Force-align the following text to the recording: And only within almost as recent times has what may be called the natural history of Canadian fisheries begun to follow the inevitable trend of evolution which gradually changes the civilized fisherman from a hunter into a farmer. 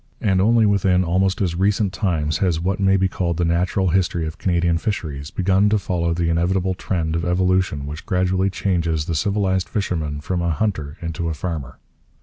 And 0.19 0.41
only 0.41 0.65
within 0.65 1.03
almost 1.03 1.41
as 1.43 1.53
recent 1.53 1.93
times 1.93 2.39
has 2.39 2.59
what 2.59 2.79
may 2.79 2.97
be 2.97 3.07
called 3.07 3.37
the 3.37 3.45
natural 3.45 3.89
history 3.89 4.25
of 4.25 4.39
Canadian 4.39 4.79
fisheries 4.79 5.29
begun 5.29 5.69
to 5.69 5.77
follow 5.77 6.11
the 6.11 6.27
inevitable 6.29 6.73
trend 6.73 7.15
of 7.15 7.23
evolution 7.23 7.85
which 7.85 8.07
gradually 8.07 8.49
changes 8.49 9.05
the 9.05 9.13
civilized 9.13 9.69
fisherman 9.69 10.19
from 10.19 10.41
a 10.41 10.49
hunter 10.49 10.97
into 11.03 11.29
a 11.29 11.35
farmer. 11.35 11.77